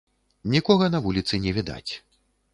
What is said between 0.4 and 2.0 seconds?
Нікога на вуліцы не відаць.